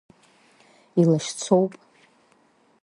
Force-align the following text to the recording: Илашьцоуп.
Илашьцоуп. 1.01 1.71